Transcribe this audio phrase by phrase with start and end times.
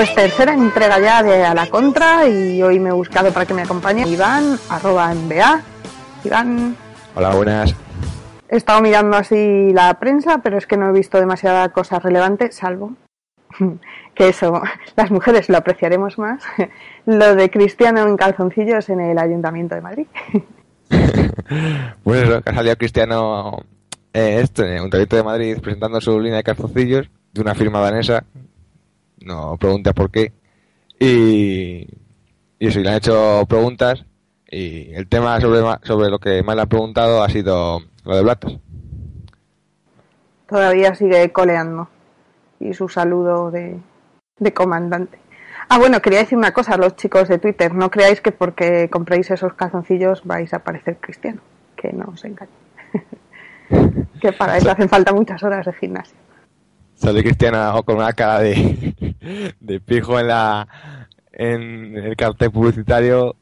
[0.00, 3.52] Pues tercera entrega ya de A la Contra y hoy me he buscado para que
[3.52, 5.60] me acompañe Iván, arroba MBA.
[6.24, 6.74] Iván.
[7.14, 7.76] Hola, buenas.
[8.48, 12.50] He estado mirando así la prensa, pero es que no he visto demasiada cosa relevante,
[12.50, 12.94] salvo
[14.14, 14.62] que eso,
[14.96, 16.44] las mujeres lo apreciaremos más,
[17.04, 20.06] lo de Cristiano en calzoncillos en el Ayuntamiento de Madrid.
[22.04, 23.58] bueno, eso, que ha salido Cristiano
[24.14, 27.80] eh, esto, en el Ayuntamiento de Madrid presentando su línea de calzoncillos de una firma
[27.80, 28.24] danesa,
[29.20, 30.32] no pregunta por qué,
[30.98, 31.86] y,
[32.58, 34.04] y eso, y le han hecho preguntas,
[34.48, 38.22] y el tema sobre, sobre lo que más le han preguntado ha sido lo de
[38.22, 38.52] Blatas.
[40.48, 41.88] Todavía sigue coleando,
[42.58, 43.78] y su saludo de,
[44.38, 45.18] de comandante.
[45.72, 47.72] Ah, bueno, quería decir una cosa a los chicos de Twitter.
[47.72, 51.40] No creáis que porque compréis esos calzoncillos vais a parecer cristiano.
[51.76, 52.50] Que no os engañe.
[54.20, 56.16] que para eso hacen falta muchas horas de gimnasio.
[56.94, 60.66] Sale cristiano con una cara de, de pijo en, la,
[61.32, 63.36] en el cartel publicitario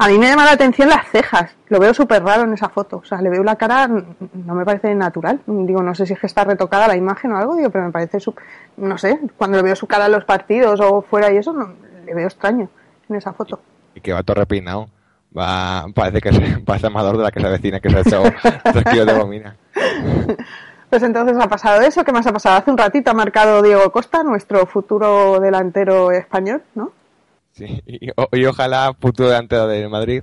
[0.00, 1.56] a mí me llama la atención las cejas.
[1.68, 2.98] Lo veo súper raro en esa foto.
[2.98, 5.40] O sea, le veo la cara, no me parece natural.
[5.44, 7.90] Digo, no sé si es que está retocada la imagen o algo, digo, pero me
[7.90, 8.32] parece, su,
[8.76, 11.74] no sé, cuando le veo su cara en los partidos o fuera y eso, no,
[12.06, 12.68] le veo extraño
[13.08, 13.60] en esa foto.
[13.96, 14.88] Y que va todo repinado.
[15.36, 18.22] Va, parece que es, parece amador de la que se avecina, que se ha hecho
[18.72, 19.56] tres kilos de gomina.
[20.90, 22.04] Pues entonces ha pasado eso.
[22.04, 22.56] ¿Qué más ha pasado?
[22.56, 26.92] Hace un ratito ha marcado Diego Costa, nuestro futuro delantero español, ¿no?
[27.52, 30.22] Sí, y, ojalá futuro delantero de Madrid,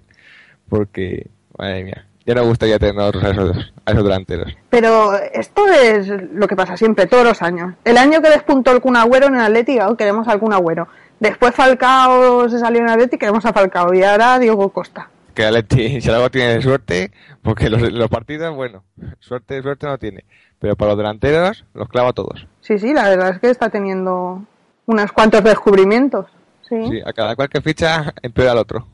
[0.69, 1.27] porque,
[1.57, 4.55] madre mía, ya no gustaría tener a, esos, a esos delanteros.
[4.69, 7.73] Pero esto es lo que pasa siempre, todos los años.
[7.83, 10.87] El año que despuntó el Kun Agüero en el Atlético, queremos al Kun Agüero.
[11.19, 13.93] Después Falcao se salió en el Atlético, queremos a Falcao.
[13.93, 15.09] Y ahora Diego Costa.
[15.33, 18.83] Que Atleti, si algo tiene suerte, porque los, los partidos, bueno,
[19.19, 20.23] suerte, suerte no tiene.
[20.65, 22.47] Pero para los delanteros, los clava todos.
[22.61, 24.41] Sí, sí, la verdad es que está teniendo
[24.87, 26.25] unos cuantos descubrimientos.
[26.67, 27.03] Sí.
[27.05, 28.87] a cada cual que ficha empeora al otro.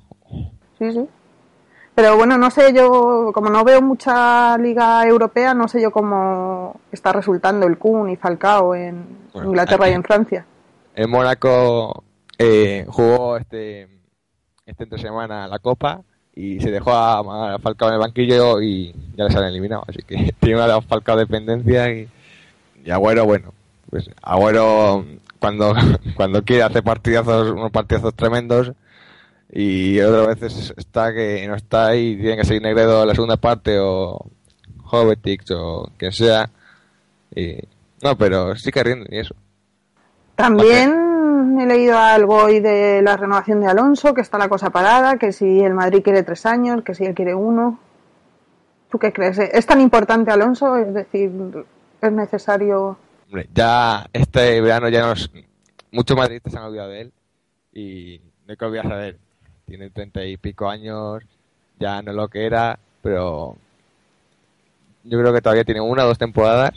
[0.77, 1.07] Sí, sí.
[1.95, 6.81] Pero bueno, no sé yo, como no veo mucha liga europea, no sé yo cómo
[6.91, 10.45] está resultando el Kun y Falcao en Inglaterra y en Francia.
[10.93, 12.03] En Mónaco
[12.37, 13.83] eh, jugó este,
[14.65, 16.01] este entre semana la Copa
[16.35, 19.83] y se dejó a, Falcao en el banquillo y ya les han eliminado.
[19.87, 22.07] Así que tiene una Falcao dependencia y,
[22.83, 23.53] y bueno,
[23.89, 25.05] pues Agüero
[25.39, 25.73] cuando,
[26.15, 28.71] cuando quiere hacer partidazos, unos partidazos tremendos
[29.51, 33.77] y otras veces está que no está ahí, tiene que seguir Negredo la segunda parte
[33.79, 34.25] o
[34.83, 36.49] Jovetix o quien sea.
[37.35, 37.57] Y,
[38.01, 39.35] no, pero sí que rinden y eso.
[40.35, 41.10] También
[41.61, 45.31] he leído algo hoy de la renovación de Alonso, que está la cosa parada, que
[45.31, 47.79] si el Madrid quiere tres años, que si él quiere uno.
[48.89, 49.39] ¿Tú qué crees?
[49.39, 50.75] ¿Es tan importante Alonso?
[50.75, 51.31] Es decir,
[52.01, 52.97] ¿es necesario
[53.53, 55.31] ya este verano ya nos...
[55.91, 57.13] Muchos madridistas han olvidado de él
[57.73, 59.17] y no hay que olvidarse de él.
[59.65, 61.23] Tiene treinta y pico años,
[61.79, 63.57] ya no es lo que era, pero
[65.03, 66.71] yo creo que todavía tiene una o dos temporadas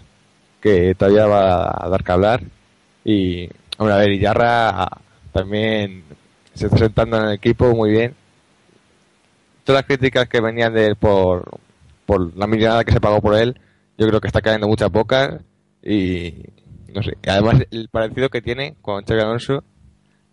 [0.61, 2.43] que todavía va a dar que hablar.
[3.05, 3.49] Y,
[3.79, 4.89] bueno, a ver, Yarra
[5.33, 6.05] también
[6.55, 8.15] se está sentando en el equipo muy bien.
[9.65, 11.59] Todas las críticas que venían de él por,
[12.07, 13.59] por la millonada que se pagó por él,
[13.97, 15.41] yo creo que está cayendo muchas pocas
[15.83, 16.45] y
[16.95, 19.65] no sé, además el parecido que tiene con Xavi Alonso,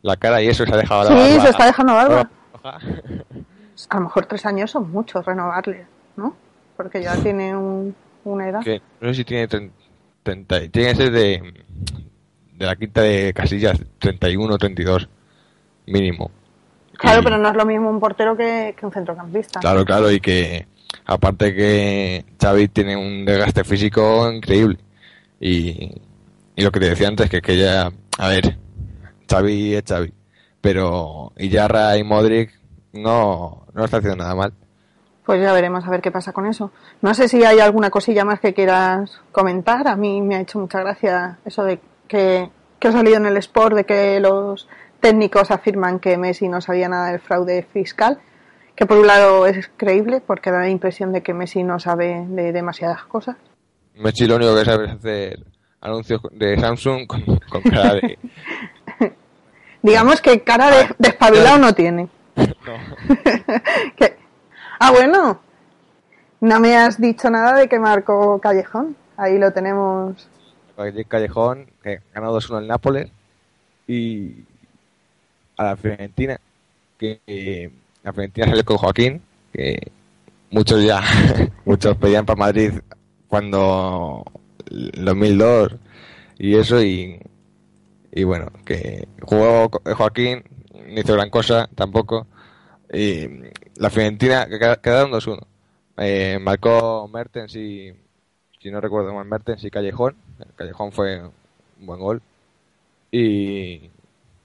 [0.02, 2.29] la cara y eso se ha dejado la Sí, se está dejando barba.
[2.63, 6.35] A lo mejor tres años son muchos renovarle, ¿no?
[6.78, 8.62] Porque ya tiene un, una edad.
[9.00, 9.47] no sé si tiene
[10.23, 11.63] 30, tiene que ser de,
[12.61, 15.09] de la quinta de Casillas, 31 o 32
[15.88, 16.29] mínimo.
[16.97, 19.59] Claro, pero no es lo mismo un portero que, que un centrocampista.
[19.59, 20.67] Claro, claro, y que
[21.05, 24.77] aparte que Xavi tiene un desgaste físico increíble.
[25.39, 25.99] Y,
[26.57, 28.59] lo que te decía antes, que que ya, a ver,
[29.28, 30.13] Xavi es Xavi,
[30.61, 32.52] pero Iyarra y Modric
[32.93, 34.53] no, no está haciendo nada mal.
[35.25, 36.72] Pues ya veremos a ver qué pasa con eso.
[37.02, 39.87] No sé si hay alguna cosilla más que quieras comentar.
[39.87, 41.79] A mí me ha hecho mucha gracia eso de
[42.11, 44.67] que, que ha salido en el Sport de que los
[44.99, 48.19] técnicos afirman que Messi no sabía nada del fraude fiscal,
[48.75, 52.25] que por un lado es creíble porque da la impresión de que Messi no sabe
[52.28, 53.37] de demasiadas cosas.
[53.96, 55.46] Messi lo único que sabe es hacer
[55.79, 57.08] anuncios de Samsung
[57.49, 58.19] con, cara de...
[59.81, 62.09] Digamos que cara de, despabilado no tiene.
[64.84, 65.40] Ah, bueno.
[66.40, 68.96] No me has dicho nada de que marcó Callejón.
[69.16, 70.28] Ahí lo tenemos.
[71.08, 73.11] Callejón, que ganó 2-1 el Nápoles.
[73.87, 74.43] Y
[75.57, 76.39] a la Fiorentina,
[76.97, 77.72] que
[78.03, 79.22] la Fiorentina salió con Joaquín,
[79.53, 79.91] que
[80.49, 81.01] muchos ya,
[81.66, 82.73] muchos pedían para Madrid
[83.28, 84.23] cuando
[84.69, 85.75] el 2002
[86.37, 87.19] y eso y,
[88.11, 90.43] Y bueno, que jugó Joaquín,
[90.73, 92.27] no hizo gran cosa tampoco.
[92.91, 93.27] Y
[93.75, 95.39] la Fiorentina quedaron 2-1.
[95.97, 97.93] Eh, marcó Mertens y,
[98.59, 100.16] si no recuerdo mal, Mertens y Callejón.
[100.55, 101.22] Callejón fue
[101.85, 102.22] buen gol.
[103.11, 103.89] Y.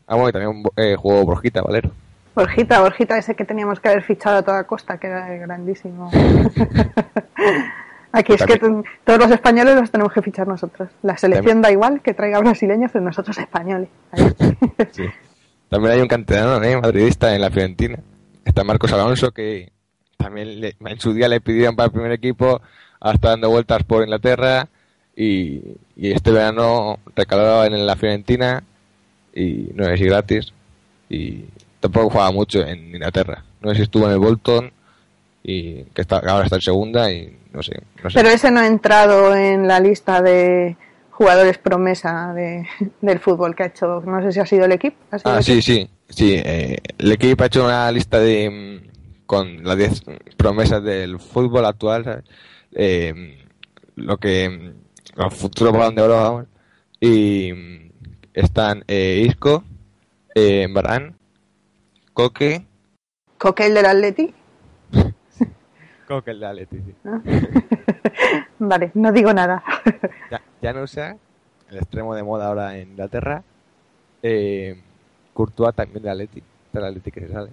[0.06, 1.90] Ah, bueno, y también eh, jugó Borjita, Valero.
[2.34, 6.10] Borjita, Borjita, ese que teníamos que haber fichado a toda costa, que era grandísimo.
[8.12, 8.58] Aquí es que
[9.04, 10.88] todos los españoles los tenemos que fichar nosotros.
[11.02, 13.88] La selección da igual que traiga brasileños, pero nosotros españoles.
[15.68, 16.80] También hay un canterano ¿eh?
[16.80, 17.98] madridista en la Fiorentina.
[18.44, 19.72] Está Marcos Alonso, que
[20.16, 22.60] también en su día le pidieron para el primer equipo,
[23.00, 24.68] hasta dando vueltas por Inglaterra.
[25.16, 25.62] Y,
[25.96, 28.62] este verano recaló en la Fiorentina
[29.34, 30.52] y no es gratis.
[31.08, 31.44] Y
[31.80, 33.42] tampoco jugaba mucho en Inglaterra.
[33.62, 34.70] No sé si estuvo en el Bolton
[35.42, 37.80] y que está, ahora está en segunda y no sé,
[38.12, 40.76] Pero ese no ha entrado en la lista de
[41.10, 42.66] jugadores promesa de,
[43.00, 44.96] del fútbol que ha hecho, no sé si ha sido el equipo.
[45.24, 46.34] ah, sí, sí, sí.
[46.34, 48.50] Eh, el equipo ha hecho una lista de
[48.82, 50.02] mm, con las 10
[50.36, 52.22] promesas del fútbol actual,
[52.72, 53.38] eh,
[53.94, 54.74] lo que
[55.16, 56.46] mm, los futuros balón de oro, vamos,
[57.00, 57.90] y mm,
[58.34, 59.64] están eh, Isco,
[60.34, 61.16] eh, Barán,
[62.12, 62.64] Coque.
[63.38, 64.34] ¿Coque el del Atleti?
[66.08, 66.94] Coque el del Atleti, sí.
[67.04, 67.20] Ah.
[68.58, 69.62] vale, no digo nada.
[70.62, 71.16] ya, sé,
[71.70, 73.42] el extremo de moda ahora en Inglaterra.
[74.22, 74.80] Eh,
[75.34, 76.42] Courtois también de Atleti,
[76.72, 77.50] del Atleti que se sale.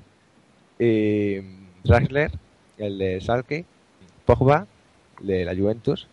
[0.80, 1.44] Eh,
[1.84, 2.32] Draxler,
[2.78, 3.66] el de Salke.
[4.26, 4.68] Pogba,
[5.20, 6.08] de la Juventus.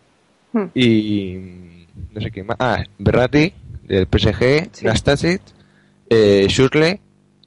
[0.53, 0.65] Hmm.
[0.73, 2.57] Y no sé quién más.
[2.59, 3.53] Ah, Berratti,
[3.83, 4.85] del PSG, sí.
[4.85, 5.41] Nastasic,
[6.09, 6.99] eh, Shurley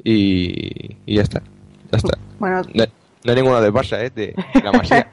[0.02, 1.42] y, y ya está.
[1.90, 2.18] Ya está.
[2.38, 2.84] Bueno, no,
[3.32, 4.10] hay ninguno del Barça, ¿eh?
[4.10, 5.08] De, la Masía.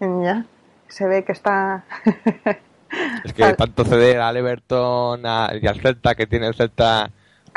[0.00, 0.44] ya.
[0.88, 1.84] Se ve que está.
[3.24, 7.10] es que tanto ceder al Everton y al Celta, que tiene el Celta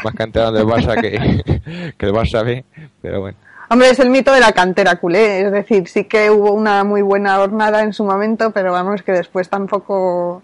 [0.03, 2.65] más canterano del Barça que, que el Barça ve,
[3.01, 3.38] pero bueno.
[3.69, 7.01] Hombre, es el mito de la cantera culé, es decir, sí que hubo una muy
[7.01, 10.41] buena jornada en su momento, pero vamos que después tampoco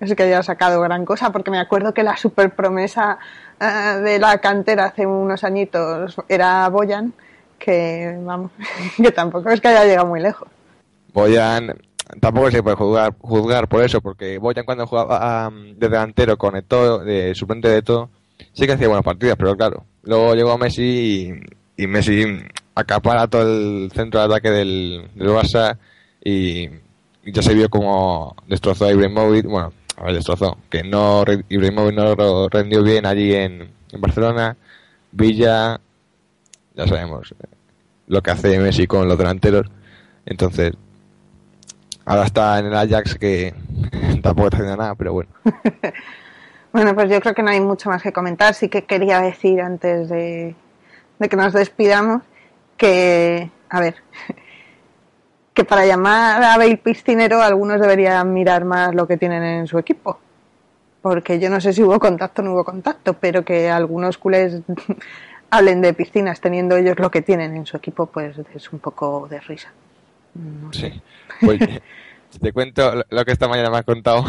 [0.00, 3.18] es que haya sacado gran cosa, porque me acuerdo que la super promesa
[3.60, 7.12] eh, de la cantera hace unos añitos era Boyan,
[7.56, 8.50] que vamos,
[8.96, 10.48] que tampoco es que haya llegado muy lejos.
[11.12, 11.72] Boyan
[12.20, 16.98] tampoco se puede juzgar, juzgar por eso, porque Boyan cuando jugaba de delantero con Eto,
[16.98, 18.10] de suplente de todo,
[18.52, 21.32] sí que hacía buenas partidas, pero claro, luego llegó Messi y,
[21.76, 22.24] y Messi
[22.74, 25.78] acapara todo el centro de ataque del, del Barça
[26.22, 26.68] y,
[27.24, 32.48] ya se vio como destrozó a Ibrahimovic, bueno, a ver, destrozó, que no Ibrahimovic no
[32.48, 34.56] rendió bien allí en, en Barcelona,
[35.10, 35.80] Villa,
[36.74, 37.34] ya sabemos
[38.06, 39.66] lo que hace Messi con los delanteros,
[40.24, 40.72] entonces
[42.04, 43.54] ahora está en el Ajax que
[44.22, 45.30] tampoco está haciendo nada, pero bueno.
[46.72, 49.60] bueno, pues yo creo que no hay mucho más que comentar, sí que quería decir
[49.60, 50.54] antes de,
[51.18, 52.22] de que nos despidamos
[52.76, 53.96] que, a ver,
[55.54, 59.78] que para llamar a Bale piscinero algunos deberían mirar más lo que tienen en su
[59.78, 60.18] equipo.
[61.02, 64.60] Porque yo no sé si hubo contacto o no hubo contacto, pero que algunos culés
[65.50, 69.28] hablen de piscinas teniendo ellos lo que tienen en su equipo, pues es un poco
[69.30, 69.72] de risa.
[70.72, 71.00] Sí.
[71.40, 71.60] Pues,
[72.40, 74.24] te cuento lo que esta mañana me has contado,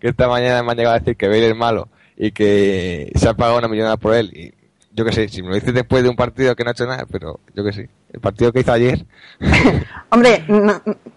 [0.00, 3.28] que esta mañana me han llegado a decir que Bale es malo y que se
[3.28, 4.30] ha pagado una millonada por él.
[4.36, 4.63] Y
[4.94, 6.86] yo qué sé, si me lo dices después de un partido que no ha hecho
[6.86, 9.04] nada, pero yo qué sé, el partido que hizo ayer.
[10.10, 10.44] Hombre,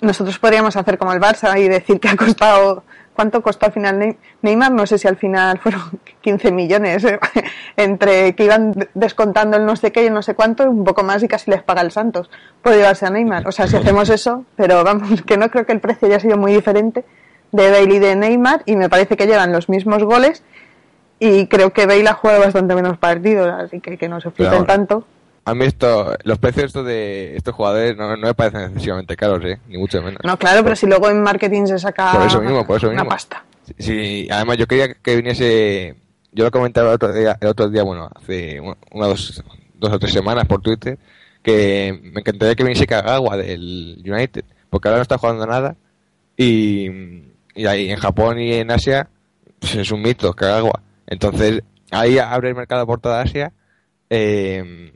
[0.02, 4.18] nosotros podríamos hacer como el Barça y decir que ha costado, ¿cuánto costó al final
[4.42, 4.72] Neymar?
[4.72, 5.82] No sé si al final fueron
[6.22, 7.20] 15 millones, ¿eh?
[7.78, 11.04] entre que iban descontando el no sé qué y el no sé cuánto, un poco
[11.04, 12.32] más y casi les paga el Santos
[12.64, 13.48] por llevarse a Neymar.
[13.48, 16.38] O sea, si hacemos eso, pero vamos, que no creo que el precio haya sido
[16.38, 17.06] muy diferente
[17.52, 20.44] de Bale y de Neymar y me parece que llevan los mismos goles
[21.20, 24.66] y creo que Bale ha jugado bastante menos partidos, así que que no se flipen
[24.66, 25.06] tanto.
[25.46, 29.58] A mí esto, los precios de estos jugadores no, me parecen excesivamente caros, ¿eh?
[29.68, 30.20] ni mucho menos.
[30.24, 33.06] No, claro, pero si luego en marketing se saca por eso mismo, por eso una
[33.06, 33.44] pasta.
[33.80, 35.96] Sí, además yo quería que viniese,
[36.34, 39.42] yo lo comentaba el otro día, el otro día bueno, hace una, dos,
[39.76, 41.00] dos o tres semanas por Twitter,
[41.42, 45.78] que me encantaría que viniese Kagawa del United, porque ahora no está jugando nada
[46.36, 46.90] y,
[47.56, 49.08] y ahí en Japón y en Asia
[49.60, 53.54] pues es un mito Kagawa entonces, ahí abre el mercado por toda Asia.
[54.10, 54.94] Eh,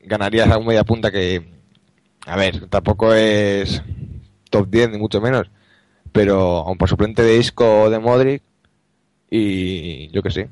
[0.00, 1.42] ganarías a un media punta que,
[2.26, 3.82] a ver, tampoco es
[4.50, 5.50] top 10 ni mucho menos,
[6.12, 8.42] pero aún por suplente de Isco o de Modric
[9.30, 10.50] y yo que sé,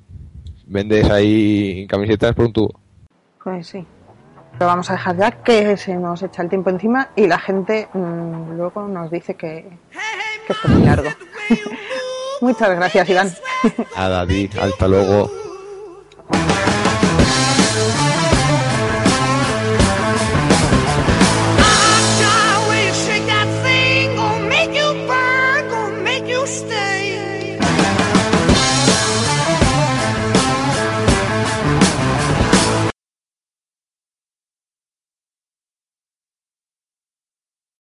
[0.66, 2.80] vendes ahí camisetas por un tubo.
[3.42, 3.84] Pues sí.
[4.58, 7.88] Lo vamos a dejar ya que se nos echa el tiempo encima y la gente
[7.92, 9.66] mm, luego nos dice que,
[10.46, 11.08] que es muy largo.
[12.40, 13.34] Muchas gracias, Iván.
[13.94, 15.30] A David, hasta luego.